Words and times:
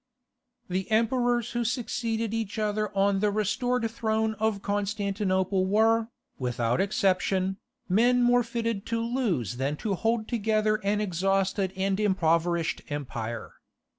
The 0.67 0.89
emperors 0.89 1.51
who 1.51 1.63
succeeded 1.63 2.33
each 2.33 2.57
other 2.57 2.89
on 2.97 3.19
the 3.19 3.29
restored 3.29 3.87
throne 3.91 4.33
of 4.39 4.63
Constantinople 4.63 5.67
were, 5.67 6.07
without 6.39 6.81
exception, 6.81 7.57
men 7.87 8.23
more 8.23 8.41
fitted 8.41 8.83
to 8.87 8.99
lose 8.99 9.57
than 9.57 9.75
to 9.75 9.93
hold 9.93 10.27
together 10.27 10.77
an 10.77 11.01
exhausted 11.01 11.71
and 11.75 11.99
impoverished 11.99 12.81
empire. 12.89 13.53